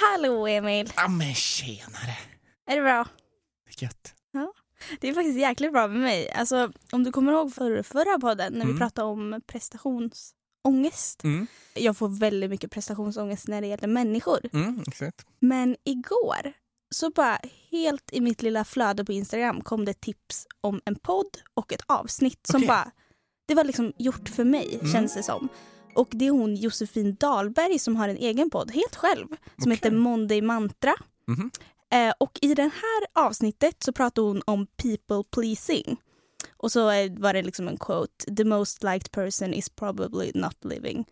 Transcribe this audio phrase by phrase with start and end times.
[0.00, 0.92] Hallå Emil!
[0.96, 2.16] Ja men tjenare!
[2.66, 3.06] Är det bra?
[3.78, 4.12] Gött.
[5.00, 6.30] Det är faktiskt jäkligt bra med mig.
[6.30, 8.78] Alltså, om du kommer ihåg för, förra podden när vi Mm.
[8.78, 11.24] pratade om prestationsångest.
[11.24, 14.40] Mm, Jag får väldigt mycket prestationsångest när det gäller människor.
[14.52, 15.26] mm, exakt.
[15.40, 16.52] Men igår
[16.94, 17.38] så bara
[17.70, 21.82] helt i mitt lilla flöde på Instagram kom det tips om en podd och ett
[21.86, 22.68] avsnitt som Okej.
[22.68, 22.90] bara,
[23.46, 24.92] det var liksom gjort för mig Mm.
[24.92, 25.48] känns det som.
[25.96, 29.72] Och det är hon Josefin Dahlberg som har en egen podd helt själv som Okej.
[29.72, 30.94] heter Monday Mantra.
[31.28, 31.50] Mhm.
[31.92, 35.96] Eh, och i det här avsnittet så pratar hon om people pleasing.
[36.56, 40.64] Och så eh, var det liksom en quote, the most liked person is probably not
[40.64, 41.04] living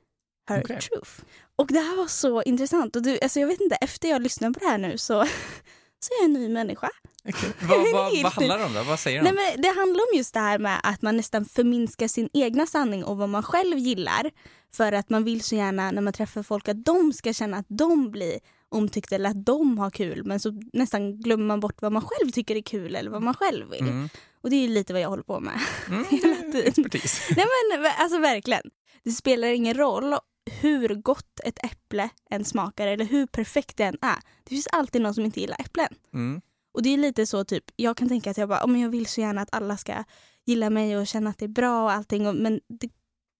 [0.48, 0.80] her Okej.
[0.80, 1.10] truth.
[1.56, 2.96] Och det här var så intressant.
[2.96, 5.24] Och du, alltså jag vet inte, efter jag lyssnade på det här nu så,
[6.00, 6.90] så är jag en ny människa.
[7.28, 7.50] Okej.
[7.68, 8.82] Vad, vad, vad handlar det om då?
[8.82, 12.08] Vad säger Nej, men det handlar om just det här med att man nästan förminskar
[12.08, 14.30] sin egna sanning och vad man själv gillar.
[14.72, 17.66] För att man vill så gärna när man träffar folk att de ska känna att
[17.68, 18.38] de blir
[18.68, 20.24] omtyckta eller att de har kul.
[20.24, 23.34] Men så nästan glömmer man bort vad man själv tycker är kul eller vad man
[23.34, 23.80] själv vill.
[23.88, 24.08] Mm.
[24.44, 25.60] Och det är ju lite vad jag håller på med.
[25.88, 26.04] Mm,
[26.54, 27.26] expertis.
[27.36, 28.70] Nej men alltså verkligen.
[29.02, 30.14] Det spelar ingen roll
[30.60, 34.16] hur gott ett äpple än smakar eller hur perfekt det än är.
[34.44, 35.88] Det finns alltid någon som inte gillar äpplen.
[36.14, 36.40] Mm.
[36.74, 38.88] Och det är lite så typ, jag kan tänka att jag bara, oh, men jag
[38.88, 40.04] vill så gärna att alla ska
[40.46, 42.26] gilla mig och känna att det är bra och allting.
[42.26, 42.88] Och, men det,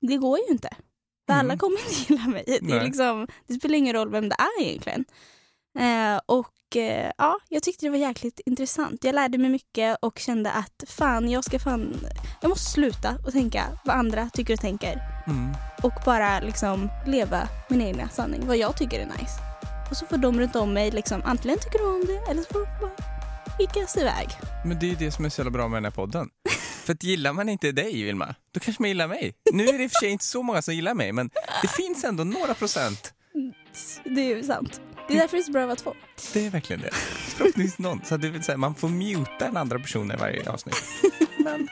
[0.01, 0.69] det går ju inte.
[1.27, 1.47] För Mm.
[1.47, 2.45] alla kommer inte gilla mig.
[2.63, 5.05] Det, liksom, det spelar ingen roll vem det är egentligen.
[5.79, 9.05] Eh, och eh, ja, jag tyckte det var jäkligt intressant.
[9.05, 12.07] Jag lärde mig mycket och kände att fan, jag ska fan,
[12.43, 15.01] jag måste sluta och tänka vad andra tycker och tänker.
[15.27, 15.55] Mm.
[15.83, 19.39] Och bara liksom leva min egna sanning, vad jag tycker är nice.
[19.91, 22.49] Och så får de runt om mig liksom, antingen tycker de om det eller så
[22.53, 23.15] får de bara
[23.59, 24.29] skickas iväg.
[24.65, 26.29] Men det är ju det som är så jävla bra med den här podden.
[26.85, 29.35] För att gillar man inte dig, Vilma, då kanske man gillar mig.
[29.53, 31.31] Nu är det i och för sig inte så många som gillar mig, men
[31.63, 33.13] det finns ändå några procent.
[34.05, 34.81] Det är ju sant.
[35.09, 35.95] Det är därför det är så bra att vara två.
[36.33, 36.91] Det är verkligen det.
[36.95, 38.05] Förhoppningsvis någon.
[38.05, 40.77] Så det vill säga, man får muta en andra person i varje avsnitt.
[41.39, 41.69] Men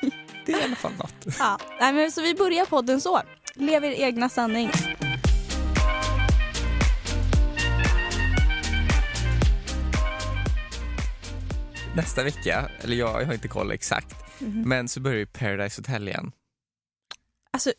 [0.46, 1.36] det är i alla fall något.
[1.38, 1.58] Ja.
[1.80, 3.22] Nej, men så vi börjar podden så.
[3.54, 4.70] Lev er egna sanning.
[11.96, 14.62] Nästa vecka, eller jag, jag har inte koll exakt, Mhm.
[14.68, 16.32] men så börjar ju Paradise Hotel igen.
[17.50, 17.72] Alltså,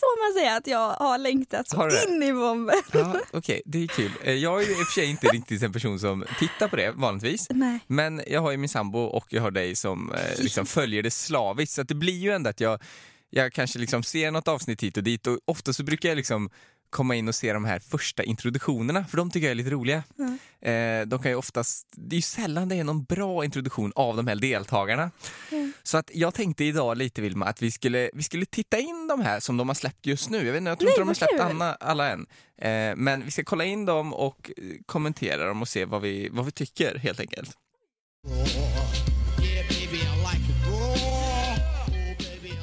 [0.00, 2.76] får man säga att jag har längtat så Har in i bomben?
[2.92, 4.10] Ja, Okej, det är kul.
[4.22, 6.76] Eh, Jag är ju i och för sig inte riktigt en person som tittar på
[6.76, 7.46] det vanligtvis.
[7.50, 7.78] Nej.
[7.86, 11.10] Men jag har ju min sambo och jag har dig som eh, liksom följer det
[11.10, 11.74] slaviskt.
[11.74, 12.82] Så det blir ju ändå att jag,
[13.30, 16.50] jag kanske liksom ser något avsnitt hit och dit och ofta så brukar jag liksom
[16.90, 20.02] komma in och se de här första introduktionerna för de tycker jag är lite roliga.
[20.18, 20.38] Mm.
[20.60, 24.16] Eh, de kan ju oftast, det är ju sällan det är någon bra introduktion av
[24.16, 25.10] de här deltagarna.
[25.52, 25.72] Mm.
[25.82, 29.20] Så att jag tänkte idag lite Vilma att vi skulle, vi skulle titta in de
[29.20, 30.46] här som de har släppt just nu.
[30.46, 32.26] Jag, vet inte, jag tror Nej, inte de har släppt alla, alla än.
[32.58, 34.50] Eh, men vi ska kolla in dem och
[34.86, 37.50] kommentera dem och se vad vi, vad vi tycker helt enkelt.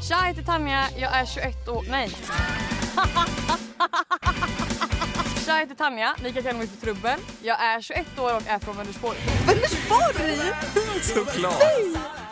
[0.07, 0.89] Tja, jag heter Tanja.
[0.97, 1.85] Jag är 21 år...
[1.89, 2.09] Nej.
[2.95, 3.07] Tja,
[5.47, 6.15] jag heter Tanja.
[6.23, 7.19] Ni kan kalla mig för Trubbel.
[7.41, 9.17] Jag är 21 år och är från Vänersborg.
[11.01, 11.63] Såklart!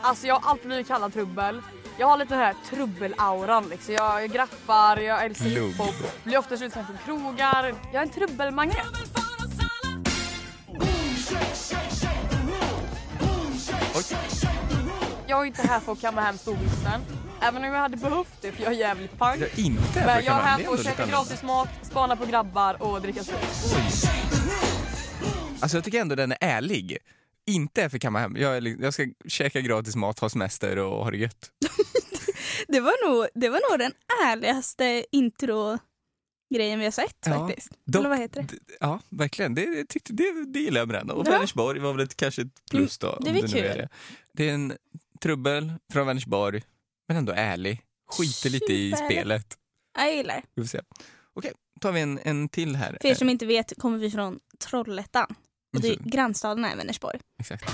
[0.02, 1.62] Alltså jag har alltid blivit kallad Trubbel.
[1.98, 3.94] Jag har lite den här trubbelauran liksom.
[3.94, 6.24] Jag, jag graffar, jag älskar hiphop.
[6.24, 7.76] Blir ofta utslängd från krogar.
[7.94, 8.78] Jag är en trubbelmagnet.
[13.96, 14.31] Oj.
[15.32, 17.02] Jag är inte här för att kamma hem storvinsten.
[17.42, 19.42] Även om jag hade behövt det för jag är jävligt pank.
[19.42, 21.06] Jag är inte här för Men att jag är här Det är för att käka
[21.06, 24.10] gratis mat, spana på grabbar och dricka sprit.
[25.60, 26.98] Alltså jag tycker ändå den är ärlig.
[27.48, 28.38] Inte är för att kamma hem.
[28.38, 31.52] Jag, är jag ska käka gratis mat, ha semester och ha det gött.
[32.68, 33.92] Det var nog, det var nog den
[34.26, 37.70] ärligaste intro-grejen vi har sett Ja, faktiskt.
[37.86, 38.56] dock- Eller vad heter det?
[38.80, 39.56] Ja, verkligen.
[39.56, 41.10] Det, det, tyckte, det, det gillar jag med den.
[41.10, 41.32] Och Ja.
[41.32, 43.18] Vänersborg var väl ett, kanske ett plus då.
[43.22, 43.62] det är nu är kul.
[43.62, 43.90] det.
[44.34, 44.74] det är en
[45.22, 46.64] trubbel från Vänersborg,
[47.08, 47.82] men ändå ärlig.
[48.12, 49.58] Skiter lite i spelet.
[49.98, 50.44] Jag gillar.
[50.56, 50.82] Vi får se.
[51.34, 51.52] Okej,
[51.82, 52.98] tar vi en, en till här.
[53.02, 54.40] För er som inte vet kommer vi från
[54.70, 55.36] Trollhättan.
[55.76, 57.20] Och det är grannstaden är Vänersborg.
[57.40, 57.66] Exakt.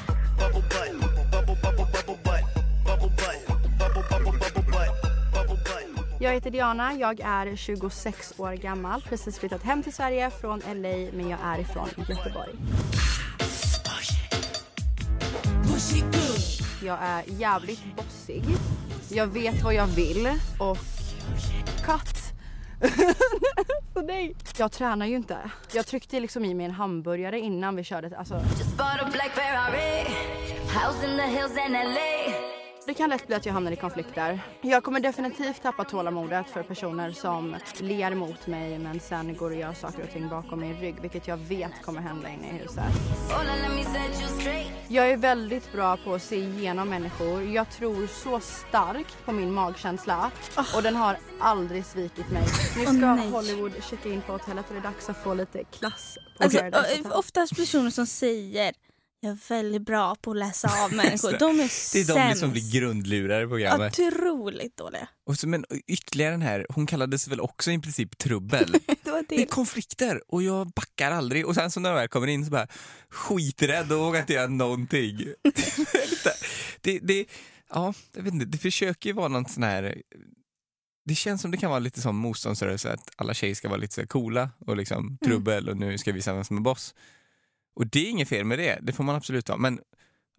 [6.20, 11.12] Jag heter Diana, jag är 26 år gammal, precis flyttat hem till Sverige från LA
[11.14, 12.56] men jag är ifrån Göteborg.
[16.86, 18.44] Jag är jävligt bossig.
[19.10, 20.28] Jag vet vad jag vill
[20.60, 20.78] och
[21.86, 22.18] cut.
[23.94, 24.36] Så nej.
[24.58, 25.38] Jag tränar ju inte.
[25.74, 28.18] Jag tryckte liksom i mig en hamburgare innan vi körde.
[28.18, 30.04] Alltså, Just bought a black Ferrari,
[30.68, 32.47] house in the hills in LA.
[32.88, 34.40] Det kan lätt bli att jag hamnar i konflikter.
[34.62, 39.56] Jag kommer definitivt tappa tålamodet för personer som ler mot mig men sen går och
[39.58, 42.84] gör saker och ting bakom min rygg, vilket jag vet kommer hända inne i huset.
[44.88, 47.44] Jag är väldigt bra på att se igenom människor.
[47.44, 50.32] Jag tror så starkt på min magkänsla
[50.76, 52.44] och den har aldrig svikit mig.
[52.78, 53.06] Nu ska.
[53.38, 56.64] Hollywood checka in på hotellet och det är dags att få lite klass på Alltså,
[56.64, 57.12] Hotel.
[57.12, 58.74] oftast personer som säger
[59.20, 61.38] jag är väldigt bra på att läsa av människor.
[61.40, 62.08] De är Det är sämst.
[62.16, 64.00] de som blir grundlurare i programmet.
[64.00, 65.08] Otroligt dåliga.
[65.26, 68.72] Och så, men ytterligare den här, hon kallades väl också i princip trubbel.
[69.04, 71.46] Det var Det är konflikter och jag backar aldrig.
[71.46, 72.68] Och sen så när jag väl kommer in så bara
[73.10, 75.18] skiträdd och vågar inte göra någonting.
[76.82, 77.26] det, det,
[77.70, 80.02] ja, jag vet inte, det försöker ju vara någon sån här...
[81.06, 83.94] Det känns som det kan vara lite som motståndsrörelse att alla tjejer ska vara lite
[83.94, 86.96] så här coola och liksom trubbel och nu ska vi visa vem som är boss.
[87.78, 89.58] Och det är inget fel med det, det får man absolut ha.
[89.58, 89.80] Men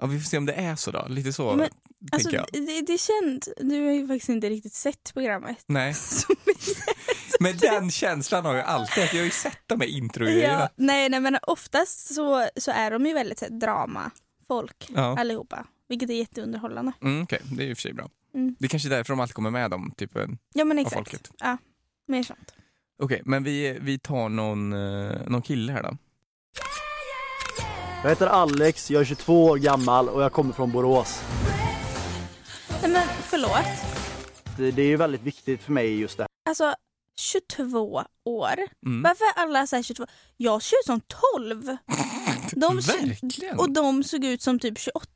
[0.01, 1.69] ja, vi får se om det är så då, lite så Men,
[2.13, 2.47] Alltså, jag.
[2.53, 5.65] det, det känns, du har ju faktiskt inte riktigt sett programmet.
[5.67, 5.95] Nej,
[7.41, 10.61] men den känslan har jag alltid, att jag har ju sett de här introgrejerna.
[10.61, 14.11] ja, nej, nej, men oftast så, så är de ju väldigt här, drama
[14.49, 15.19] folk Ja.
[15.21, 15.67] allihopa.
[15.89, 16.93] Vilket är jätteunderhållande.
[17.03, 18.09] Mm, Okej, det är ju för sig bra.
[18.35, 18.57] Mm.
[18.59, 20.95] Det är kanske är därför de alltid kommer med dem, typ en Ja men exakt.
[20.95, 21.31] folket.
[21.39, 21.59] Ja,
[22.07, 22.55] mer sånt.
[23.03, 25.97] Okej, men vi, vi tar någon, eh, någon kille här då.
[28.03, 31.21] Jag heter Alex, jag är 22 år gammal och jag kommer från Borås.
[32.83, 33.67] Nej men förlåt.
[34.57, 36.29] Det, det är ju väldigt viktigt för mig just det här.
[36.49, 36.75] Alltså
[37.21, 38.55] 22 år.
[38.87, 39.03] Mm.
[39.03, 40.07] Varför är alla så här 22?
[40.37, 41.01] Jag ser ut som
[41.37, 41.65] 12.
[42.53, 43.59] De Verkligen!
[43.59, 45.07] och de såg ut som typ 28.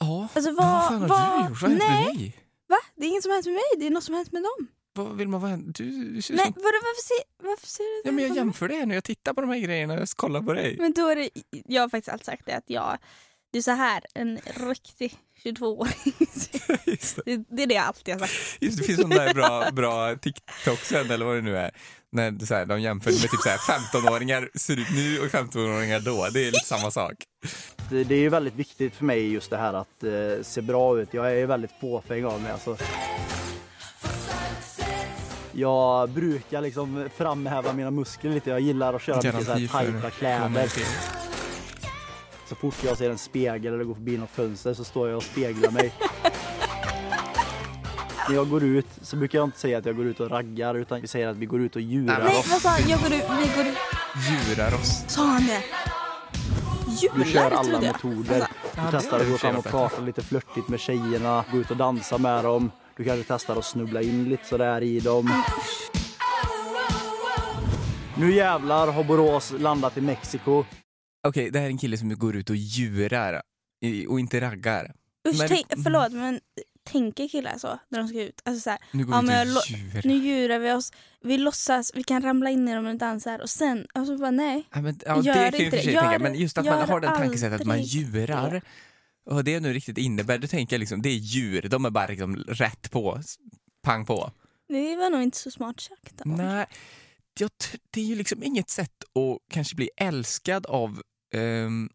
[0.00, 1.62] ja, Alltså, vad- vad fan har vad- du gjort?
[1.62, 2.36] Vad har hänt med dig?
[2.68, 2.76] Va?
[2.96, 4.42] Det är inget som har hänt med mig, det är något som har hänt med
[4.42, 4.66] dem.
[4.96, 5.56] Vad vill man vara?
[5.56, 6.52] Du, du ser Nej, som...
[6.54, 9.40] vadå, varför ser, varför ser du Ja, men jag jämför det nu, jag tittar på
[9.40, 10.76] de här grejerna och jag kollar på dig.
[10.78, 12.98] Men då är det, jag har faktiskt alltid sagt det att jag,
[13.52, 14.38] det är så här en
[14.68, 15.14] riktig
[15.44, 15.92] 22-åring
[16.84, 17.22] Just det.
[17.24, 18.56] det, det är det jag alltid har sagt.
[18.60, 21.70] Just det, det finns sådana där bra, bra TikToksen eller vad det nu är.
[22.12, 25.26] När det så här, de jämför med typ så här 15-åringar ser ut nu och
[25.26, 26.28] 15-åringar då.
[26.32, 27.14] Det är lite samma sak.
[27.90, 31.00] Det, det är ju väldigt viktigt för mig just det här att eh, se bra
[31.00, 31.14] ut.
[31.14, 32.76] Jag är ju väldigt fåfäng av mig alltså.
[35.58, 38.50] Jag brukar liksom framhäva mina muskler lite.
[38.50, 40.70] Jag gillar att köra mycket så här tajta kläder.
[42.48, 45.22] Så fort jag ser en spegel eller går förbi något fönster så står jag och
[45.22, 45.92] speglar mig.
[48.28, 50.74] När jag går ut så brukar jag inte säga att jag går ut och raggar
[50.74, 52.50] utan vi säger att vi går ut och djurar Nej, oss.
[52.50, 52.88] vad sa han?
[52.88, 53.78] Jag går ut, vi går ut.
[54.48, 55.04] Djurar oss.
[55.08, 55.62] Sa han det?
[57.16, 58.38] Vi kör alla metoder.
[58.38, 62.18] Det testar att gå fram och prata lite flörtigt med tjejerna, gå ut och dansa
[62.18, 62.70] med dem.
[62.96, 65.42] Du kanske testar att snubbla in lite sådär i dem.
[68.18, 70.64] Nu jävlar har Borås landat i Mexiko.
[71.28, 73.42] Okej, det här är en kille som går ut och djurar
[73.84, 74.92] i- och inte raggar.
[75.28, 76.40] Usch, Men- tänk, förlåt men
[76.90, 78.40] tänker killar så när de ska ut?
[78.44, 80.02] Alltså så här, Nu går Ja, vi men ut och djurar.
[80.04, 80.92] nu djurar vi oss,
[81.22, 84.68] vi låtsas, vi kan ramla in i dem och dansar och sen, alltså bara nej.
[84.74, 86.00] Ja, men, ja, Gör det kan jag i och inte för sig det.
[86.00, 88.62] tänka, Gör- men just att man gör har den tankesättet att man aldrig djurar.
[89.26, 89.30] Det.
[89.30, 91.90] Och vad det nu riktigt innebär, då tänker jag liksom, det är djur, de är
[91.90, 93.20] bara liksom rätt på,
[93.82, 94.30] pang på.
[94.68, 96.20] Det var nog inte så smart sagt.
[96.24, 96.66] Nej,
[97.40, 97.50] jag,
[97.90, 101.02] det är ju liksom inget sätt att kanske bli älskad av
[101.34, 101.88] ehm,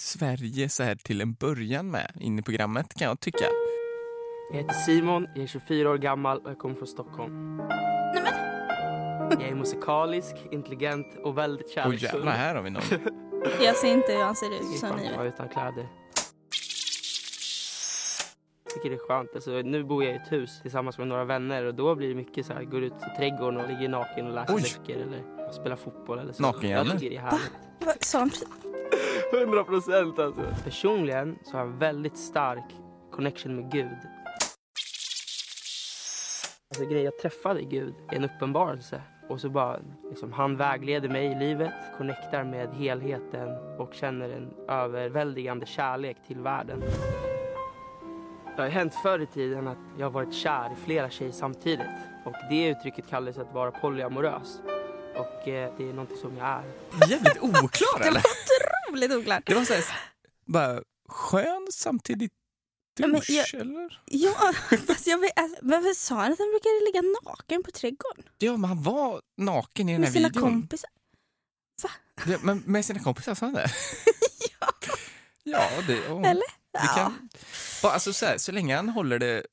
[0.00, 3.44] Sverige så här till en början med in i programmet kan jag tycka.
[4.52, 7.56] Jag heter Simon, jag är 24 år gammal och jag kommer från Stockholm.
[7.56, 12.10] Nej, men, Jag är musikalisk, intelligent och väldigt Och kärleksfull.
[12.18, 12.82] jävlar, här har vi någon.
[13.60, 15.34] jag ser inte hur han ser Jag ut som ni att vara vet.
[15.34, 15.88] utan kläder.
[18.64, 19.30] Jag tycker det är skönt.
[19.34, 22.14] Alltså, nu bor jag i ett hus tillsammans med några vänner och då blir det
[22.14, 24.62] mycket så här, går ut i trädgården och ligger naken och läser Oj.
[24.78, 26.42] böcker eller spelar fotboll eller så.
[26.42, 26.90] Naken-Janne?
[26.90, 28.12] Jag tycker det är härligt.
[28.14, 28.30] Han?
[29.42, 30.42] 100 procent alltså.
[30.64, 32.64] Personligen så har jag en väldigt stark
[33.12, 33.88] connection med Gud.
[36.74, 39.78] Alltså grejen, jag träffade Gud i en uppenbarelse och så bara
[40.10, 46.40] liksom, han vägleder mig i livet, connectar med helheten och känner en överväldigande kärlek till
[46.40, 46.82] världen.
[48.56, 51.86] Det har hänt förr i tiden att jag har varit kär i flera tjejer samtidigt
[52.24, 54.60] och det uttrycket kallas att vara polyamorös
[55.14, 56.62] och eh, det är någonting som jag är.
[57.08, 58.20] Jävligt oklar Det eller?
[58.20, 59.42] var otroligt oklart.
[59.46, 59.84] Det var så här,
[60.46, 62.32] bara skön samtidigt
[62.96, 64.00] Douche jag- eller?
[64.04, 64.52] Ja,
[64.86, 68.24] fast jag alltså, varför sa han att han brukade ligga naken på trädgården?
[68.38, 70.42] Ja, men han var naken i den Med här sina videon.
[70.42, 70.90] kompisar?
[72.26, 73.70] Ja, men med sina kompisar, sa han det?
[74.60, 74.68] Ja.
[75.42, 75.96] Ja, det...
[76.08, 76.24] ja.
[76.24, 76.44] Eller?
[76.72, 77.28] Det kan,
[77.82, 79.46] bara, alltså, så, här, så länge han håller det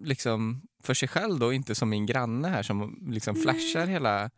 [0.00, 4.30] liksom för sig själv då, inte som min granne här som liksom flashar hela...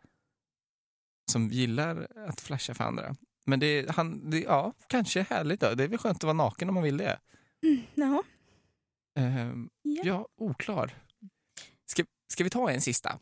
[1.31, 3.15] Som gillar att flasha för andra.
[3.45, 5.73] Men det, han, det, ja, kanske är härligt då.
[5.73, 7.19] Det är väl skönt att vara naken om man vill det.
[7.95, 8.23] Jaha.
[9.15, 10.01] Ehm, Ja.
[10.05, 10.93] ja, oklar.
[11.85, 12.03] Ska,
[12.33, 13.19] ska vi ta en sista?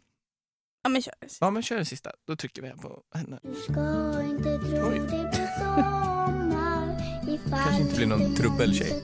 [0.83, 1.13] Ja men kör.
[1.39, 2.11] Ja, men kör en sista.
[2.27, 3.39] Då trycker vi på henne.
[3.63, 4.99] Ska inte tro Oj.
[4.99, 6.95] det blir sommar
[7.29, 9.03] ifall Kanske inte blir någon trubbeltjej.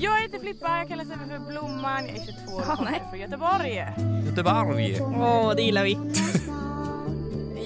[0.00, 3.02] Jag heter Filippa, jag kallar mig för Blomman, jag är 22 år och kommer nej.
[3.10, 3.86] från Göteborg.
[4.26, 5.00] Göteborg.
[5.00, 5.98] Åh, det gillar vi.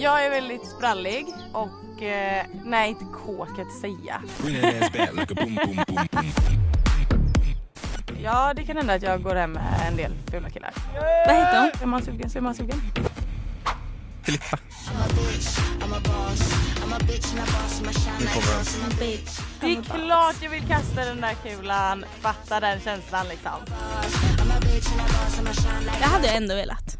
[0.01, 4.23] Jag är väldigt sprallig och eh, nej inte kåt kan jag inte säga.
[8.23, 10.75] Ja det kan hända att jag går hem med en del fula killar.
[11.27, 11.71] Vad heter hon?
[11.83, 12.81] Är man sugen så är man sugen.
[14.23, 14.59] Filippa.
[18.21, 18.57] Nu kommer
[18.91, 18.99] den.
[19.61, 23.61] Det är klart jag vill kasta den där kulan, fatta den känslan liksom.
[25.99, 26.97] Det hade jag ändå velat.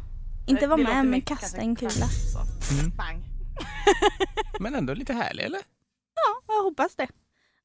[0.47, 2.05] Inte vara med men kasta en kula.
[2.71, 2.89] Mm.
[2.97, 3.23] Bang.
[4.59, 5.59] Men ändå lite härlig, eller?
[6.15, 7.07] Ja, jag hoppas det.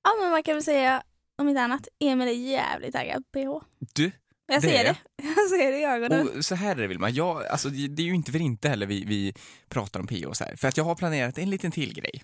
[0.02, 1.02] Ja men man kan väl säga
[1.38, 3.66] om inte annat, Emil är jävligt taggad på PH.
[3.94, 4.10] Du,
[4.46, 4.96] Jag Det ser är det.
[5.22, 6.28] Jag ser det i ögonen.
[6.38, 7.10] och så här är det Vilma.
[7.10, 9.34] Jag, alltså, det det är ju inte för inte heller vi, vi
[9.68, 10.56] pratar om PO så här.
[10.56, 12.22] För att jag har planerat en liten till grej.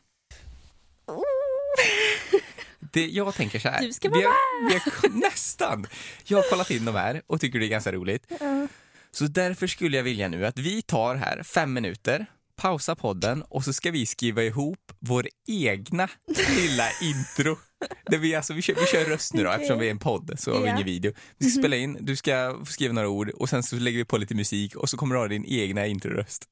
[2.93, 3.83] Det, jag tänker så här.
[3.83, 5.87] Du ska vi vara har, vi har, Nästan!
[6.25, 8.27] Jag har kollat in de här och tycker det är ganska roligt.
[8.41, 8.67] Ja.
[9.11, 12.27] Så därför skulle jag vilja nu att vi tar här fem minuter,
[12.61, 16.09] pausa podden och så ska vi skriva ihop vår egna
[16.57, 17.59] lilla intro.
[18.07, 19.61] Där vi, alltså, vi, kör, vi kör röst nu då, Okej.
[19.61, 20.73] eftersom vi är en podd så har vi Ja.
[20.75, 21.13] ingen video.
[21.39, 24.17] Vi ska spela in, du ska skriva några ord och sen så lägger vi på
[24.19, 26.45] lite musik och så kommer du ha din egna introröst.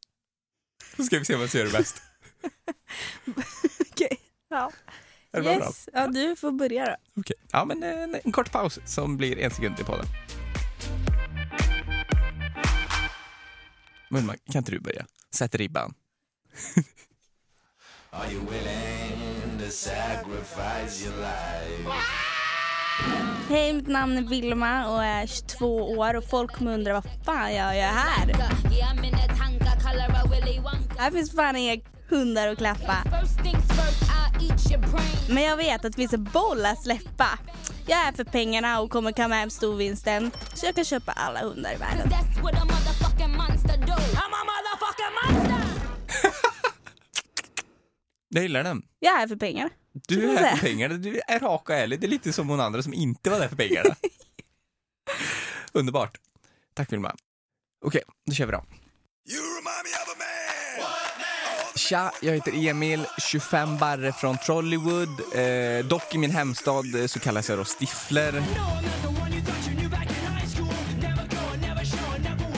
[0.97, 2.03] Så ska vi se vem som gör det bäst.
[3.93, 4.19] Okej.
[4.51, 4.71] Ja.
[5.33, 5.55] Det bra?
[5.55, 5.89] Yes.
[5.93, 6.97] Ja, du får börja då.
[7.21, 7.37] Okej.
[7.53, 10.07] Ja, men en, en kort paus som blir en sekund i podden.
[14.11, 15.07] Men kan inte du börja?
[15.35, 15.95] Sätt ribban.
[23.49, 27.55] Hej, mitt namn är Vilma och är 22 år och folk kommer undra vad fan
[27.55, 28.27] jag gör här.
[30.99, 32.97] Här finns fan inga hundar att klappa.
[35.35, 37.39] Men jag vet att det finns en boll att släppa.
[37.87, 41.41] Jag är här för pengarna och kommer kamma hem storvinsten så jag kan köpa alla
[41.41, 42.09] hundar i världen.
[48.29, 48.83] Jag gillar den.
[48.99, 49.71] Jag är här för pengar.
[49.93, 52.01] Du är här för pengarna, du är rak och ärlig.
[52.01, 53.97] Det är lite som hon andra som inte var där för pengarna.
[55.73, 56.19] Underbart.
[56.75, 57.15] Tack Vilma.
[57.85, 58.65] Okej, då kör vi då.
[61.77, 65.09] Tja, jag heter Emil, 25 barre från Trollywood.
[65.35, 68.43] Eh, dock i min hemstad eh, så kallas jag då Stifler.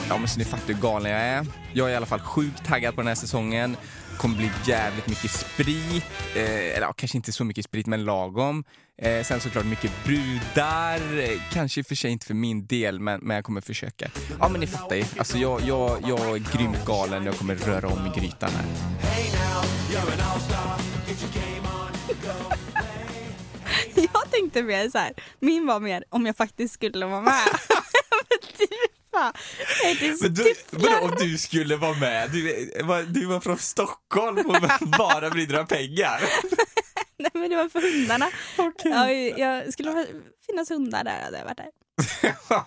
[0.09, 1.45] Ja men så ni fattar hur galen jag är.
[1.73, 3.77] Jag är i alla fall sjukt taggad på den här säsongen.
[4.21, 8.63] Kommer bli jävligt mycket sprit, eh, eller ja, kanske inte så mycket sprit men lagom.
[8.97, 10.99] Eh, sen såklart mycket brudar,
[11.53, 14.09] kanske för sig inte för min del men, men jag kommer försöka.
[14.39, 17.87] Ja men ni fattar ju, alltså jag, jag, jag är grymt galen jag kommer röra
[17.87, 18.65] om i grytan här.
[23.95, 27.47] Jag tänkte mer så här, min var mer om jag faktiskt skulle vara med.
[29.21, 29.33] Fan,
[29.83, 32.31] jag heter Men du, vadå om du skulle vara med?
[32.31, 32.71] Du,
[33.07, 34.55] du var från Stockholm och
[34.97, 36.21] bara dig om pengar.
[37.17, 38.29] Nej men det var för hundarna.
[38.83, 40.07] Ja, jag skulle det
[40.45, 41.69] finnas hundar där hade jag varit där.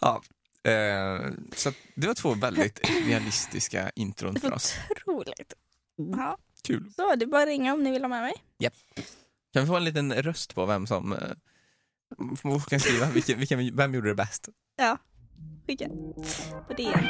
[0.00, 0.22] ja,
[0.70, 4.74] eh, så det var två väldigt realistiska intron Det för oss.
[4.90, 5.54] otroligt.
[6.16, 6.92] Ja, Kul.
[6.96, 8.34] så det är bara att ringa om ni vill ha med mig.
[9.52, 13.06] Kan vi få en liten röst på vem som eh, kan skriva?
[13.06, 14.48] Vilken, vilken, vem gjorde det bäst?
[14.76, 14.98] Ja,
[15.66, 15.88] skicka
[16.68, 17.06] på DN.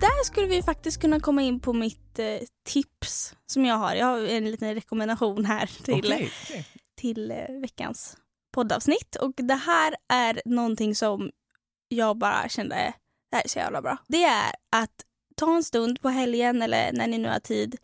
[0.00, 3.94] Där skulle vi faktiskt kunna komma in på mitt eh, tips som jag har.
[3.94, 6.66] Jag har en liten rekommendation här till, Okej, okej.
[6.96, 8.16] till eh, veckans
[8.54, 9.16] poddavsnitt.
[9.16, 11.30] Och det här är någonting som
[11.88, 12.74] jag bara kände,
[13.30, 13.96] det här är så jävla bra.
[14.06, 15.04] Det är att
[15.36, 17.76] ta en stund på helgen eller när ni nu har tid.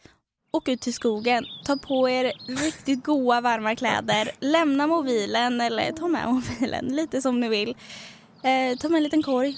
[0.52, 6.09] Åk ut till skogen, ta på er riktigt goa varma kläder, lämna mobilen eller ta
[6.09, 7.76] med mobilen, lite som ni vill.
[8.42, 9.57] Eh, ta med en liten korg,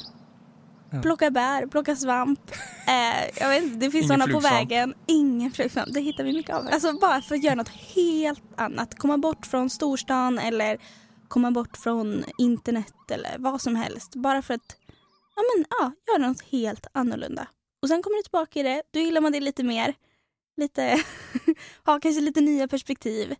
[0.95, 1.03] Ja.
[1.03, 2.41] plocka bär, plocka svamp.
[2.89, 4.95] Eh, jag vet inte, det finns sådana på vägen.
[5.07, 6.69] Ingen flugsvamp, det hittar vi mycket av.
[6.73, 8.99] Alltså bara för att göra något helt annat.
[8.99, 10.79] Komma bort från storstan eller
[11.29, 14.15] komma bort från internet eller vad som helst.
[14.15, 14.77] Bara för att
[15.37, 17.47] ja, men, ja, göra något helt annorlunda.
[17.83, 19.95] Och sen kommer du tillbaka i det, då gillar man det lite mer.
[20.57, 21.03] Lite,
[21.85, 23.35] ha kanske lite nya perspektiv.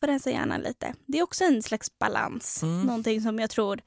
[0.00, 0.94] Får rensa hjärnan lite.
[1.06, 2.62] Det är också en slags balans.
[2.62, 2.86] Mm.
[2.86, 3.80] Någonting som jag tror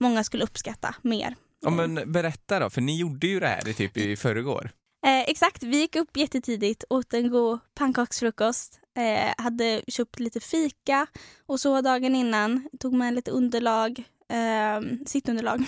[0.00, 1.36] många skulle uppskatta mer.
[1.60, 4.70] Ja, men berätta då, för ni gjorde ju det här i typ i förrgår.
[5.06, 8.80] Eh, exakt, vi gick upp jättetidigt, åt en god pannkaksfrukost.
[8.96, 11.06] Eh, hade köpt lite fika
[11.46, 12.68] och så dagen innan.
[12.80, 15.60] Tog med lite underlag, eh, sittunderlag.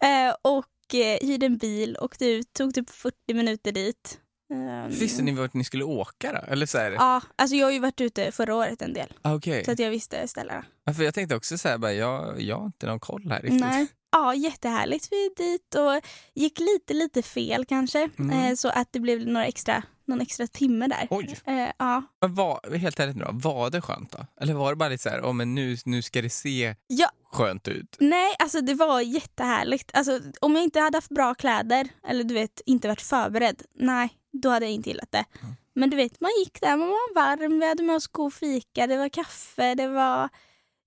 [0.00, 4.20] eh, och eh, hyrde en bil, åkte ut, tog typ 40 minuter dit.
[4.52, 6.52] Eh, Visste ni vart ni skulle åka då?
[6.52, 9.12] Eller så här, Ja, alltså jag har ju varit ute förra året en del.
[9.22, 9.64] ah, okej.
[9.64, 10.64] Så att jag visste ställena.
[10.84, 13.42] Ja, för jag tänkte också så här, bara, jag, jag har inte någon koll här
[13.42, 13.60] riktigt.
[13.60, 13.86] Nej.
[14.12, 15.08] Ja, jättehärligt.
[15.10, 18.08] Vi är dit och gick lite, lite fel kanske.
[18.18, 18.30] Mm.
[18.44, 21.06] Eh, så att det blev några extra, någon extra timme där.
[21.10, 21.36] Oj.
[21.44, 22.02] Eh, ja.
[22.20, 24.26] Men var, helt ärligt nu då, var det skönt då?
[24.40, 27.10] Eller var det bara lite så här, oh, men nu, nu ska det se ja,
[27.32, 27.96] skönt ut?
[28.00, 29.90] nej, alltså det var jättehärligt.
[29.94, 34.08] Alltså, om jag inte hade haft bra kläder eller du vet, inte varit förberedd, nej,
[34.32, 35.24] då hade jag inte gillat det.
[35.42, 35.54] Mm.
[35.74, 38.86] Men du vet, man gick där, man var varm, vi hade med oss god fika,
[38.86, 40.28] det var kaffe, det var...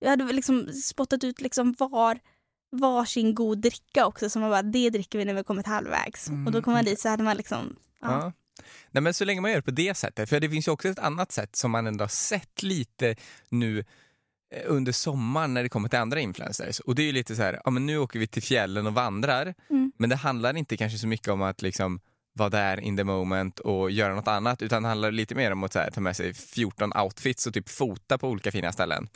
[0.01, 2.19] Vi hade liksom spottat ut liksom var
[2.71, 6.29] varsin god dricka också som man bara, det dricker vi när vi kommit halvvägs.
[6.29, 6.45] Mm.
[6.45, 7.75] Och då kom man dit så hade man liksom...
[8.01, 8.11] Ja.
[8.11, 8.33] Ja.
[8.91, 10.87] Nej, men så länge man gör det på det sättet, för det finns ju också
[10.87, 13.15] ett annat sätt som man ändå har sett lite
[13.49, 13.79] nu
[14.55, 16.79] eh, under sommaren när det kommer till andra influencers.
[16.79, 18.93] Och det är ju lite så här, ja men nu åker vi till fjällen och
[18.93, 19.91] vandrar, Mm.
[19.97, 21.99] men det handlar inte kanske så mycket om att liksom
[22.33, 25.63] vara där in the moment och göra något annat, utan det handlar lite mer om
[25.63, 29.07] att så här, ta med sig 14 outfits och typ fota på olika fina ställen.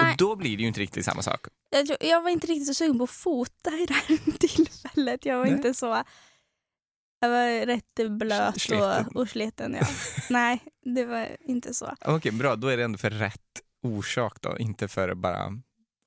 [0.00, 0.10] Nej.
[0.10, 1.46] Och då blir det ju inte riktigt samma sak.
[1.70, 5.24] Jag, tror- jag var inte riktigt så sugen på att fota i det här tillfället.
[5.24, 5.54] Jag var Nej.
[5.54, 6.02] inte så...
[7.20, 9.06] Jag var rätt blöt Sleten.
[9.06, 9.76] och, och sleten.
[9.80, 9.86] Ja.
[10.30, 10.62] Nej,
[10.94, 11.94] det var inte så.
[12.04, 12.56] Okej, bra.
[12.56, 13.40] Då är det ändå för rätt
[13.82, 15.52] orsak då, inte för bara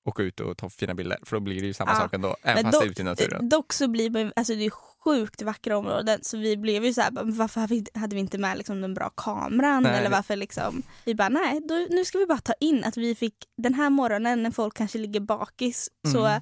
[0.09, 1.17] åka ut och ta fina bilder.
[1.25, 1.95] För då blir det ju samma Ja.
[1.99, 3.49] sak ändå, även Men fast det är ute i dock, naturen.
[3.49, 4.69] dock så blir man, alltså det är
[5.03, 7.61] sjukt vackra områden så vi blev ju så här, varför
[7.99, 9.99] hade vi- inte med liksom den bra kameran Nej.
[9.99, 13.15] eller varför liksom vi bara nej då, nu ska vi bara ta in att vi
[13.15, 16.41] fick den här morgonen när folk kanske ligger bakis så Mm.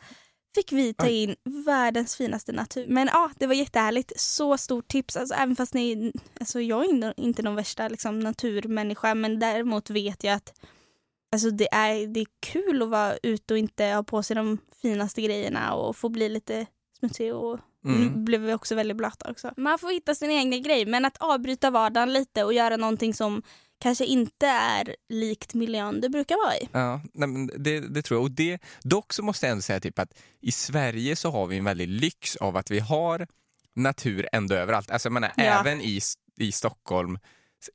[0.55, 1.23] Fick vi ta Oj.
[1.23, 2.85] in världens finaste natur.
[2.87, 4.11] Men ja, det var jättehärligt.
[4.19, 5.17] Så stort tips.
[5.17, 10.23] Alltså, även fast ni, alltså, jag är inte- någon värsta liksom, naturmänniska men däremot vet
[10.23, 10.53] jag att
[11.33, 14.57] alltså, det, är, det är kul att vara ute och inte ha på sig de
[14.81, 16.65] finaste grejerna och få bli lite
[16.99, 18.01] smutsig och Mm.
[18.01, 18.25] mm.
[18.25, 19.53] blev vi också väldigt blöta också.
[19.57, 23.41] Man får hitta sin egen grej men att avbryta vardagen lite och göra någonting som
[23.81, 26.69] kanske inte är likt miljön det brukar vara i.
[26.71, 28.23] Ja, nej, men det, det tror jag.
[28.23, 31.57] Och det, dock så måste jag ändå säga typ att i Sverige så har vi
[31.57, 33.27] en väldig lyx av att vi har
[33.75, 34.91] natur ändå överallt.
[34.91, 35.43] Alltså jag menar, Ja.
[35.43, 35.99] även i,
[36.39, 37.19] i Stockholm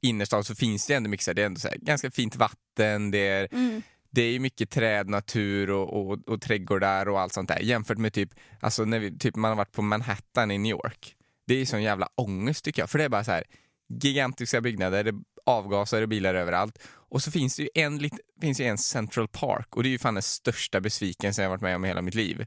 [0.03, 2.37] innerstad så finns det ändå mycket så här, det är ändå så här, ganska fint
[2.37, 3.83] vatten, det är, Mm.
[4.11, 8.13] det är mycket träd, natur och, och, och trädgårdar och allt sånt där jämfört med
[8.13, 11.15] typ, alltså när vi, typ man har varit på Manhattan i New York.
[11.47, 13.45] Det är sån jävla ångest tycker jag, för det är bara så här
[13.89, 15.15] gigantiska byggnader, det
[15.47, 16.79] avgaser och bilar överallt.
[16.89, 19.99] Och så finns det ju en, finns ju en Central Park och det är ju
[19.99, 22.47] fan den största besvikelsen jag varit med om i hela mitt liv.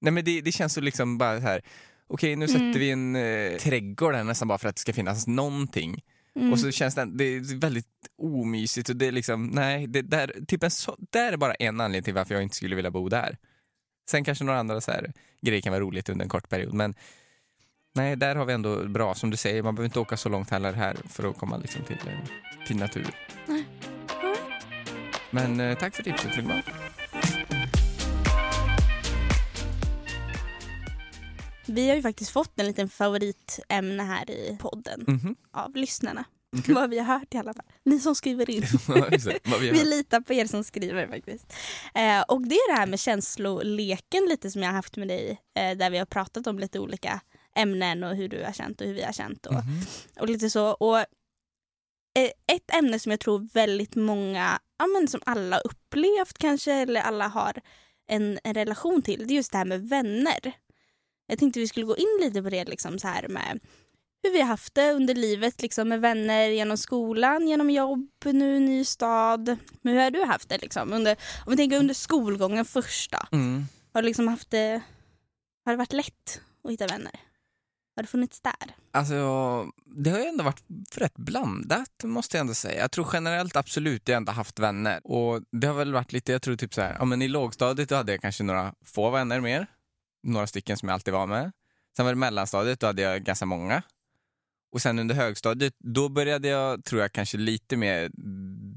[0.00, 1.62] Nej men det, det känns så liksom bara så här.
[2.06, 2.78] okej nu sätter Mm.
[2.78, 6.02] vi en eh, trädgård här nästan bara för att det ska finnas någonting.
[6.36, 6.52] Mm.
[6.52, 7.86] Och så känns det, det är väldigt
[8.22, 11.80] omysigt och det är liksom, nej, det där, typ en så, där är bara en
[11.80, 13.36] anledning till varför jag inte skulle vilja bo där.
[14.10, 16.94] Sen kanske några andra så här, grejer kan vara roligt under en kort period, men
[17.94, 20.50] nej, där har vi ändå bra, som du säger, man behöver inte åka så långt
[20.50, 23.06] heller här för att komma liksom till eh, fin natur.
[23.46, 23.64] Nej.
[25.30, 26.62] Men eh, tack för tipset Vilma.
[31.66, 35.34] Vi har ju faktiskt fått en liten favoritämne här i podden Mhm.
[35.52, 36.24] av lyssnarna.
[36.58, 36.74] Okej.
[36.74, 37.64] Vad vi har hört i alla fall.
[37.84, 38.62] Ni som skriver in.
[39.60, 41.52] Vi Vi litar på er som skriver faktiskt.
[41.94, 45.40] Eh, och det är det här med känsloleken lite som jag har haft med dig.
[45.56, 47.20] Eh, där vi har pratat om lite olika
[47.54, 49.46] ämnen och hur du har känt och hur vi har känt.
[49.46, 49.80] Och, Mhm.
[50.20, 50.66] och lite så.
[50.70, 56.72] Och eh, ett ämne som jag tror väldigt många, ja men som alla upplevt kanske
[56.72, 57.60] eller alla har
[58.06, 59.26] en, en relation till.
[59.26, 60.52] Det är just det här med vänner.
[61.26, 63.60] Jag tänkte vi skulle gå in lite på det liksom så här med
[64.22, 68.60] hur vi har haft det under livet liksom med vänner genom skolan, genom jobb, nu
[68.60, 69.56] ny stad.
[69.82, 70.92] Men hur har du haft det liksom?
[70.92, 73.18] Under, om vi tänker under skolgången först då.
[73.36, 73.64] Mm.
[73.92, 74.80] Har du liksom haft det,
[75.64, 77.20] har det varit lätt att hitta vänner?
[77.96, 78.76] Har det funnits där?
[78.92, 79.14] Alltså,
[79.96, 82.80] det har ju ändå varit rätt blandat måste jag ändå säga.
[82.80, 85.00] Jag tror generellt absolut jag ändå haft vänner.
[85.04, 87.88] Och det har väl varit lite, jag tror typ så här, ja men i lågstadiet
[87.88, 89.66] då hade jag kanske några få vänner mer.
[90.22, 91.52] Några stycken som jag alltid var med.
[91.96, 93.82] Sen var det mellanstadiet, då hade jag ganska många.
[94.72, 98.10] Och sen under högstadiet, då började jag, tror jag, kanske lite mer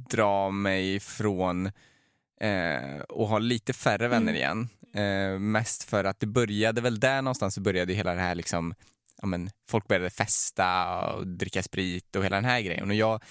[0.09, 1.65] dra mig från
[2.41, 4.35] eh, och ha lite färre vänner Mm.
[4.35, 4.69] igen.
[4.93, 8.73] Eh, mest för att det började väl där någonstans så började hela det här liksom
[9.21, 12.89] ja, men, folk började festa och dricka sprit och hela den här grejen.
[12.89, 13.23] Och jag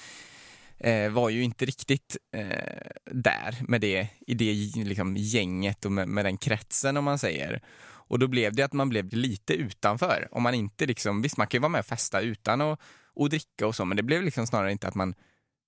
[0.79, 4.53] eh, var ju inte riktigt eh, där med det, i det
[4.85, 7.63] liksom, gänget och med, med den kretsen om man säger.
[8.09, 10.29] Och då blev det att man blev lite utanför.
[10.31, 12.81] Om man inte liksom, visst man kan ju vara med och festa utan att
[13.15, 15.15] och dricka och så, men det blev liksom snarare inte att man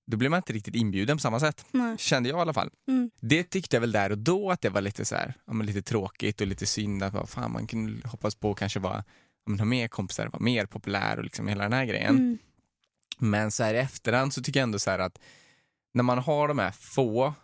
[0.07, 1.66] då blev man inte riktigt inbjuden på samma sätt.
[1.70, 1.98] Nej.
[1.98, 2.70] Kände jag i alla fall.
[2.88, 3.11] Mm.
[3.20, 5.83] Det tyckte jag väl där och då att det var lite så här, ja, lite
[5.83, 9.04] tråkigt och lite synd att fan, man kunde hoppas på att kanske vara,
[9.48, 12.16] men ha mer kompisar, vara mer populär och liksom hela den här grejen.
[12.16, 12.38] Mm.
[13.18, 15.18] Men så här i efterhand så tycker jag ändå så här att
[15.94, 17.34] när man har de här få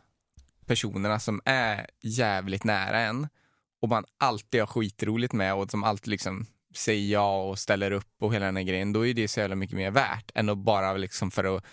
[0.66, 3.28] personerna som är jävligt nära en
[3.82, 8.12] och man alltid har skitroligt med och som alltid liksom säger ja och ställer upp
[8.20, 10.58] och hela den här grejen, då är det så jävla mycket mer värt än att
[10.58, 11.64] bara liksom för att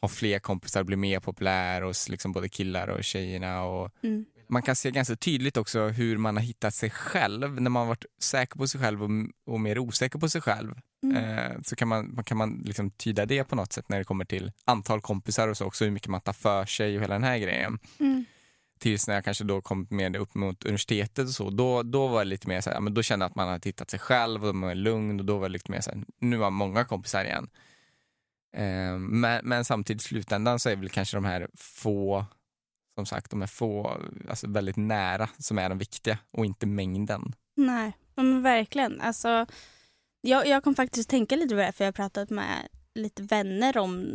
[0.00, 3.64] ha fler kompisar, bli mer populär hos liksom både killar och tjejerna.
[3.64, 4.24] Och Mm.
[4.48, 7.60] Man kan se ganska tydligt också hur man har hittat sig själv.
[7.60, 9.10] När man har varit säker på sig själv och,
[9.46, 11.16] och mer osäker på sig själv Mm.
[11.16, 14.24] eh, så kan man, kan man liksom tyda det på något sätt när det kommer
[14.24, 17.24] till antal kompisar och så också, hur mycket man tar för sig och hela den
[17.24, 17.78] här grejen.
[18.00, 18.24] Mm.
[18.78, 22.18] Tills när jag kanske då kom med upp mot universitetet och så, då, då var
[22.18, 24.46] det lite mer så här, men då kände jag att man hade hittat sig själv
[24.46, 26.84] och man var lugn och då var det lite mer så här, nu har många
[26.84, 27.48] kompisar igen.
[28.56, 32.26] Eh, men, men samtidigt i slutändan så är väl kanske de här få,
[32.94, 37.32] som sagt, de är få, alltså väldigt nära som är de viktiga och inte mängden.
[37.56, 39.00] Nej, men verkligen.
[39.00, 39.46] Alltså,
[40.20, 43.78] jag, jag kom faktiskt tänka lite på det för jag har pratat med lite vänner
[43.78, 44.06] om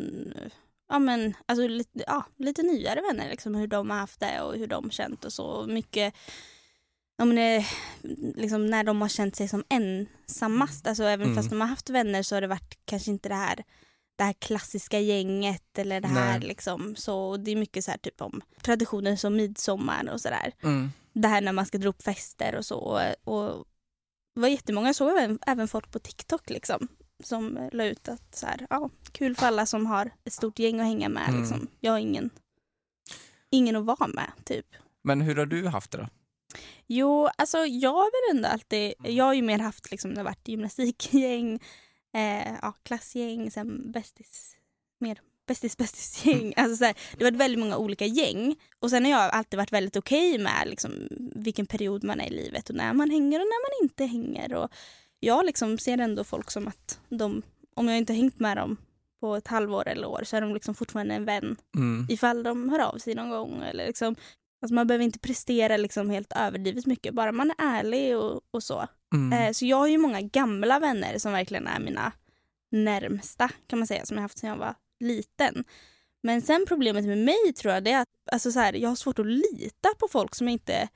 [0.90, 4.56] ja, men, alltså, lite, ja, lite nyare vänner, liksom, hur de har haft det och
[4.56, 5.66] hur de känt och så.
[5.68, 6.14] Mycket
[7.18, 7.66] ja, men, eh,
[8.36, 10.88] liksom, när de har känt sig som ensammast.
[10.88, 11.36] Alltså, även Mm.
[11.36, 13.64] fast de har haft vänner så har det varit kanske inte det här
[14.20, 16.48] det här klassiska gänget eller det här Nej.
[16.48, 16.96] liksom.
[16.96, 20.92] Så det är mycket så här typ om traditioner som midsommar och sådär Mm.
[21.14, 23.02] det här när man ska dra upp fester och så.
[23.24, 23.66] Och
[24.36, 26.88] det var jättemånga, jag såg även, även folk på TikTok liksom
[27.24, 30.80] som la ut att så här, ja, kul för alla som har ett stort gäng
[30.80, 31.30] att hänga med.
[31.30, 31.42] Mm.
[31.42, 31.68] Liksom.
[31.80, 32.30] Jag har ingen,
[33.50, 34.66] ingen att vara med typ.
[35.04, 36.08] Men hur har du haft det då?
[36.88, 40.26] Jo, alltså jag har väl ändå alltid, jag har ju mer haft liksom, det har
[40.26, 41.60] varit gymnastikgäng,
[42.16, 44.56] eh, ja, klassgäng, sen bästis,
[45.00, 46.54] mer bästis bästisgäng.
[46.58, 48.56] Alltså så här, det varit väldigt många olika gäng.
[48.80, 50.92] Och sen har jag alltid varit väldigt okej med liksom,
[51.36, 54.54] vilken period man är i livet och när man hänger och när man inte hänger.
[54.54, 54.70] Och
[55.20, 57.42] jag liksom ser ändå folk som att de,
[57.76, 58.78] om jag inte har hängt med dem
[59.20, 62.08] på ett halvår eller år så är de liksom fortfarande en vän Mm.
[62.10, 63.64] ifall de hör av sig någon gång.
[63.64, 64.16] Eller liksom,
[64.62, 68.64] alltså man behöver inte prestera liksom helt överdrivet mycket, bara man är ärlig och, och
[68.64, 68.88] så.
[69.14, 69.40] Mm.
[69.40, 72.12] Eh, så jag har ju många gamla vänner som verkligen är mina
[72.72, 75.64] närmsta kan man säga, som jag haft sedan jag var liten.
[76.24, 78.96] Men sen problemet med mig tror jag det är att alltså så här, jag har
[78.96, 80.90] svårt att lita på folk som jag inte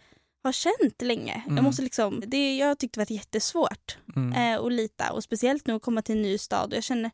[0.44, 1.44] har känt länge.
[1.46, 1.56] Mm.
[1.56, 4.34] Jag, måste liksom, det, jag tyckte det var jättesvårt Mm.
[4.34, 7.12] eh, att lita och speciellt nu att komma till en ny stad och jag känner,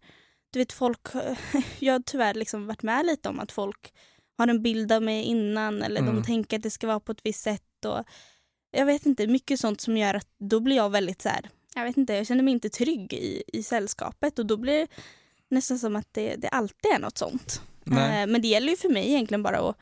[0.49, 0.99] du vet folk,
[1.79, 3.93] jag har tyvärr liksom varit med lite om att folk
[4.39, 6.15] har en bild av mig innan eller Mm.
[6.15, 8.03] de tänker att det ska vara på ett visst sätt och
[8.71, 11.83] jag vet inte, mycket sånt som gör att då blir jag väldigt så här, jag
[11.85, 14.87] vet inte, jag känner mig inte trygg i, i sällskapet och då blir det
[15.49, 17.61] nästan som att det, det alltid är något sånt.
[17.83, 18.21] Nej.
[18.23, 19.75] Eh, men det gäller ju för mig egentligen bara att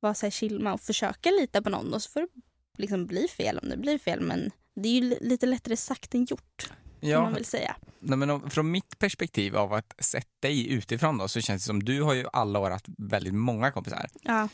[0.00, 2.28] vara så här chill med och försöka lita på någon och så får det
[2.76, 6.14] liksom bli fel om det blir fel men det är ju li- lite lättare sagt
[6.14, 7.76] än gjort kan Ja, man väl säga.
[8.00, 11.66] Nej, men om, från mitt perspektiv av att sett dig utifrån då, så känns det
[11.66, 14.06] som du har ju alla år haft väldigt många kompisar.
[14.22, 14.48] Ja.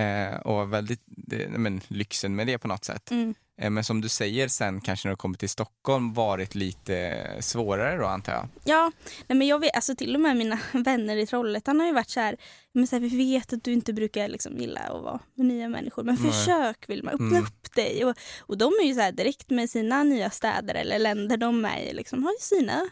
[0.00, 3.10] Eh, och väldigt nej, men, lyxen med det på något sätt.
[3.10, 3.34] Mm.
[3.60, 7.96] Eh, men som du säger sen kanske när du kommer till Stockholm varit lite svårare
[7.96, 8.48] då antar jag.
[8.64, 8.92] Ja,
[9.26, 12.10] nej men jag vet, alltså till och med mina vänner i Trollhättan har ju varit
[12.10, 12.36] så här,
[12.72, 15.68] men så här vi vet att du inte brukar liksom gilla att vara med nya
[15.68, 17.42] människor men försök vill man öppna Mm.
[17.42, 18.04] upp dig.
[18.04, 21.64] Och, och de är ju så här direkt med sina nya städer eller länder de
[21.64, 22.88] är i, liksom, har ju sina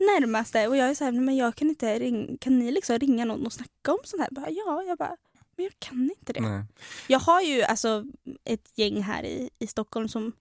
[0.00, 3.24] närmaste och jag är så här, men jag kan inte ringa, kan ni liksom ringa
[3.24, 4.28] någon och snacka om sånt här?
[4.30, 5.16] Bara, ja, jag bara,
[5.56, 6.40] men jag kan inte det.
[6.40, 6.64] Nej.
[7.06, 8.04] Jag har ju alltså
[8.44, 10.32] ett gäng här i, i Stockholm som,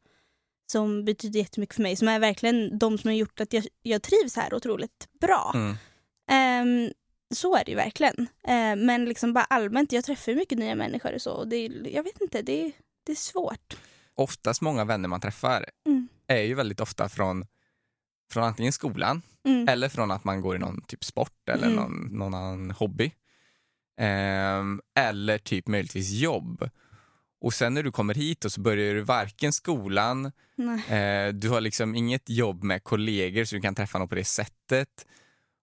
[0.72, 1.96] som betyder jättemycket för mig.
[1.96, 5.52] Som är verkligen de som har gjort att jag, jag trivs här otroligt bra.
[5.56, 5.76] Mm.
[6.32, 6.94] Ehm,
[7.34, 8.28] så är det ju verkligen.
[8.44, 11.32] Ehm, men liksom bara allmänt, jag träffar ju mycket nya människor och så.
[11.32, 12.72] Och det, jag vet inte, det, är-
[13.06, 13.78] det är svårt.
[14.16, 16.08] Oftast många vänner man träffar Mm.
[16.28, 17.46] är ju väldigt ofta från,
[18.34, 19.68] från antingen skolan Mm.
[19.68, 21.76] eller från att man går i någon typ sport eller Mm.
[21.76, 23.12] någon, någon annan hobby.
[23.98, 26.70] Ehm, eller typ möjligtvis jobb.
[27.42, 30.26] Och sen när du kommer hit och så börjar du varken skolan,
[30.90, 34.24] eh, du har liksom inget jobb med kollegor så du kan träffa någon på det
[34.24, 35.08] sättet.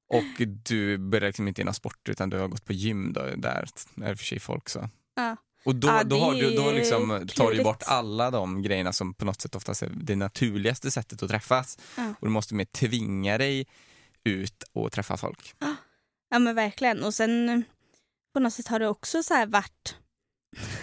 [0.09, 3.21] Och du börjar liksom inte i någon sport utan du har gått på gym då,
[3.37, 4.89] där är det för sig folk så.
[5.17, 5.37] Ja.
[5.65, 9.15] Och då, Ja, då, har du, då liksom tar du bort alla de grejerna som
[9.15, 11.79] på något sätt oftast är det naturligaste sättet att träffas.
[11.97, 12.09] Ja.
[12.21, 13.67] Och du måste mer tvinga dig
[14.25, 15.55] ut och träffa folk.
[16.31, 17.05] Ja men verkligen.
[17.05, 17.65] Och sen
[18.39, 19.97] på något sätt har det också så här varit,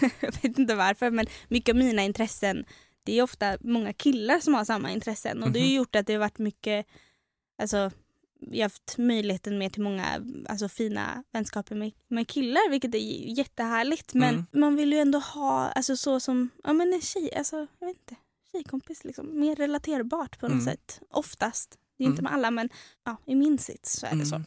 [0.20, 2.64] jag vet inte varför, men mycket av mina intressen
[3.04, 6.06] det är ofta många killar som har samma intressen och det har ju gjort att
[6.06, 6.86] det har varit mycket,
[7.62, 7.90] alltså
[8.40, 10.06] jag har haft möjligheten med till många
[10.48, 12.98] alltså, fina vänskaper med, med killar vilket är
[13.38, 14.46] jättehärligt men Mm.
[14.52, 17.96] man vill ju ändå ha alltså så som, ja men en tjej, alltså jag vet
[17.96, 18.16] inte,
[18.52, 20.64] tjejkompis liksom, mer relaterbart på något Mm.
[20.64, 21.00] sätt.
[21.10, 21.78] Oftast.
[21.98, 22.24] Det är inte Mm.
[22.24, 22.68] med alla men
[23.04, 24.34] ja, i min sits så är det så.
[24.34, 24.46] Mm.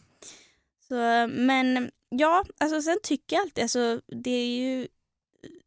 [0.87, 0.95] så.
[1.41, 4.87] Men ja, alltså sen tycker jag alltid, alltså det är ju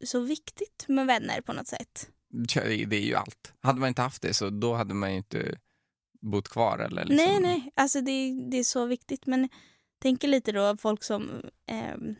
[0.04, 2.08] så viktigt med vänner på något sätt.
[2.48, 3.52] Det är ju allt.
[3.60, 5.58] Hade man inte haft det så då hade man ju inte
[6.20, 7.26] bott kvar eller liksom.
[7.26, 9.26] Nej, nej, alltså det, det är så viktigt.
[9.26, 9.48] Men
[10.02, 11.30] tänker lite då folk som
[11.66, 12.14] ehm,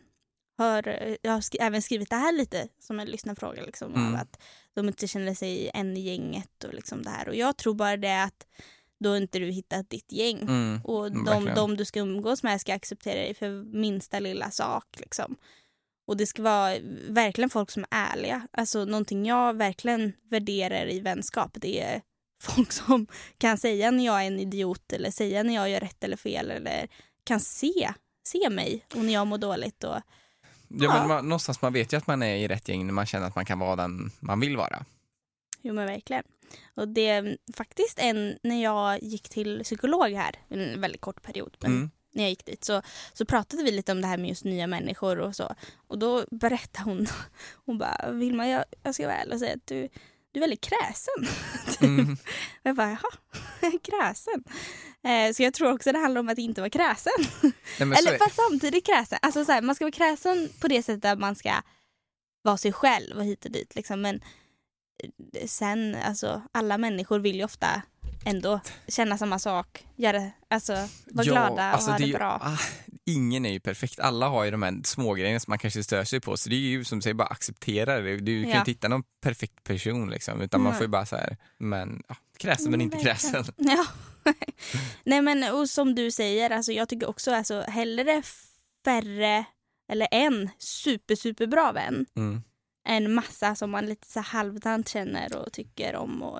[0.57, 3.65] har, jag har sk- även skrivit det här lite som en lyssnarfråga.
[3.65, 4.15] Liksom, Mm.
[4.15, 4.41] att
[4.73, 7.27] de inte känner sig en i gänget och liksom det här.
[7.29, 8.47] Och jag tror bara det att
[9.03, 10.41] då har inte du hittat ditt gäng.
[10.41, 10.81] Mm.
[10.83, 14.85] Och de, de du ska umgås med ska acceptera dig för minsta lilla sak.
[14.97, 15.35] Liksom.
[16.07, 16.75] Och det ska vara
[17.09, 18.47] verkligen folk som är ärliga.
[18.51, 22.01] Alltså någonting jag verkligen värderar i vänskap det är
[22.43, 26.03] folk som kan säga när jag är en idiot eller säga när jag gör rätt
[26.03, 26.87] eller fel eller
[27.23, 29.83] kan se, se mig och när jag mår dåligt.
[29.83, 29.95] Och,
[30.75, 30.93] Ja, Ja.
[30.99, 33.27] men man, någonstans man vet ju att man är i rätt gäng när man känner
[33.27, 34.85] att man kan vara den man vill vara.
[35.61, 36.23] jo men verkligen.
[36.75, 41.57] Och det är faktiskt en, när jag gick till psykolog här, en väldigt kort period,
[41.59, 41.91] men Mm.
[42.13, 42.81] när jag gick dit så,
[43.13, 45.55] så pratade vi lite om det här med just nya människor och så.
[45.87, 47.07] Och då berättade hon,
[47.65, 49.89] hon bara Vilma jag, jag ska vara ärlig och säga att du,
[50.31, 51.13] du är väldigt kräsen.
[51.81, 52.13] Mm.
[52.13, 52.17] Och
[52.63, 54.43] jag bara jaha, kräsen.
[55.03, 57.13] Eh, så jag tror också det handlar om att inte vara kräsen.
[57.41, 59.19] Nej, Eller fast samtidigt kräsen.
[59.21, 61.53] Alltså så här, man ska vara kräsen på det sättet att man ska
[62.41, 63.75] vara sig själv och hit och dit.
[63.75, 64.01] Liksom.
[64.01, 64.21] Men
[65.45, 67.81] sen, alltså alla människor vill ju ofta
[68.25, 69.85] ändå känna samma sak.
[69.95, 72.39] Göra, alltså vara glada och alltså ha det det ju- bra.
[72.43, 72.57] ah,
[73.05, 73.99] ingen är ju perfekt.
[73.99, 76.37] Alla har ju de här små grejerna som man kanske stör sig på.
[76.37, 78.17] Så det är ju som du säger, bara acceptera det.
[78.17, 78.59] Du kan ju Ja.
[78.59, 80.41] inte hitta någon perfekt person liksom.
[80.41, 80.77] Utan man Nej.
[80.77, 83.43] får ju bara så här, men ja, kräsen men Mm, inte kräsen.
[83.57, 83.85] Ja.
[85.03, 88.21] Nej men och som du säger, alltså, jag tycker också alltså, hellre
[88.85, 89.45] färre
[89.91, 92.43] eller en super super bra vän Mm.
[92.85, 96.23] Än massa som man lite så halvdant känner och tycker om.
[96.23, 96.39] Och,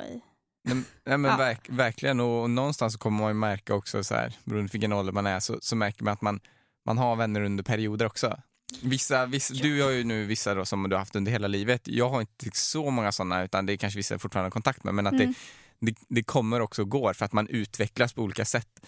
[0.66, 1.38] Nej, nej, men Ja.
[1.38, 4.94] verk, verkligen och, och någonstans kommer man ju märka också så här, beroende på vilken
[4.94, 6.40] ålder man är så, så märker man att man,
[6.86, 8.40] man har vänner under perioder också.
[8.82, 11.82] Vissa, vissa, Du har ju nu vissa då som du har haft under hela livet.
[11.88, 14.84] Jag har inte så många sådana utan det är kanske vissa jag fortfarande har kontakt
[14.84, 15.34] med men att Mm.
[15.80, 18.86] det, det, det kommer också och går för att man utvecklas på olika sätt.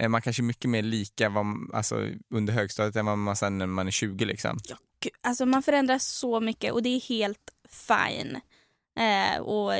[0.00, 3.58] Eh, Man kanske är mycket mer lika vad, alltså, under högstadiet än vad man sen
[3.58, 4.58] när man är 20 liksom.
[4.68, 4.76] Gud,
[5.20, 8.40] alltså man förändras så mycket och det är helt fine.
[8.98, 9.72] Eh, och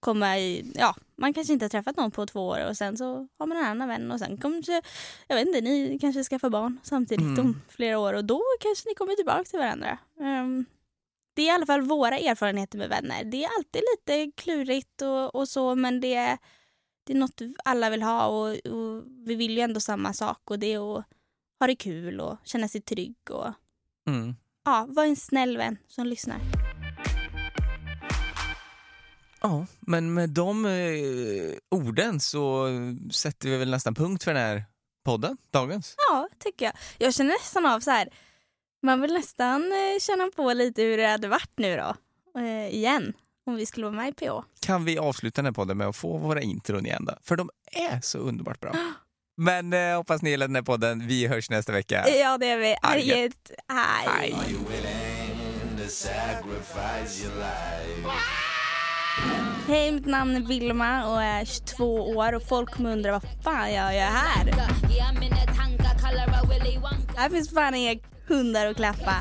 [0.00, 3.28] komma i, ja, man kanske inte har träffat någon på två år och sen så
[3.38, 4.82] har man en annan vän och sen kanske,
[5.28, 7.40] jag vet inte, ni kanske skaffar barn samtidigt Mm.
[7.46, 9.98] om flera år och då kanske ni kommer tillbaka till varandra.
[10.20, 10.64] Ehm,
[11.34, 13.24] det är i alla fall våra erfarenheter med vänner.
[13.24, 16.38] Det är alltid lite klurigt och, och så men det är,
[17.04, 20.58] det är något alla vill ha och, och vi vill ju ändå samma sak och
[20.58, 21.04] det är att
[21.60, 23.52] ha det kul och känna sig trygg och
[24.08, 24.36] Mm.
[24.66, 26.40] Ja, var en snäll vän som lyssnar.
[29.40, 30.70] Ja, men med de eh,
[31.70, 32.68] orden så
[33.12, 34.64] sätter vi väl nästan punkt för den här
[35.04, 35.94] podden, dagens.
[36.10, 36.74] Ja, tycker jag.
[36.98, 38.08] Jag känner nästan av så här.
[38.82, 41.96] Man vill nästan eh, känna på lite hur det hade varit nu då.
[42.40, 43.12] Eh, igen.
[43.46, 44.30] Om vi skulle vara med i PH.
[44.60, 47.14] Kan vi avsluta den här podden med att få våra intron igen då?
[47.22, 48.72] För de är så underbart bra.
[49.38, 51.06] Men eh, hoppas ni gillar den här podden.
[51.06, 52.04] Vi hörs nästa vecka.
[52.08, 52.76] Ja, det är vi.
[52.82, 53.32] Hej.
[59.68, 59.92] Hej.
[59.92, 61.84] Mitt namn är Vilma och är 22
[62.16, 64.44] år och folk kommer undra vad fan jag gör här.
[67.16, 67.94] Här finns fan inga
[68.28, 69.14] hundar att klappa.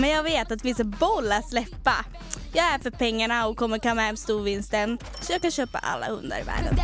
[0.00, 2.04] Men jag vet att det finns en boll att släppa.
[2.52, 6.40] Jag är för pengarna och kommer kamma hem storvinsten så jag kan köpa alla hundar
[6.40, 6.76] i världen.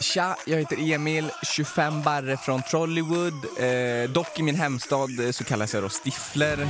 [0.00, 3.34] Tja, jag heter Emil, 25 barre från Trollywood.
[3.34, 6.68] Eh, dock i min hemstad eh, så kallas jag då Stifler.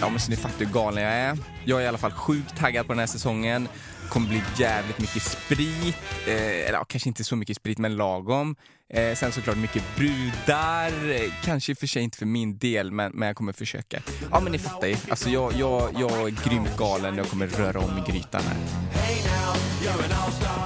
[0.00, 1.38] Ja men så ni fattar hur galen jag är.
[1.64, 3.68] Jag är i alla fall sjukt taggad på den här säsongen.
[4.08, 5.96] kommer bli jävligt mycket sprit.
[6.26, 8.56] Eh, eller ja, kanske inte så mycket sprit men lagom.
[8.94, 11.10] Eh, sen såklart mycket brudar.
[11.10, 14.02] Eh, kanske i och för sig inte för min del men, men jag kommer försöka.
[14.30, 14.96] Ja men ni fattar ju.
[15.10, 17.16] Alltså jag, jag, jag är grymt galen.
[17.16, 18.54] Jag kommer röra om i grytan här.
[19.00, 20.65] Hey now, you're an all-star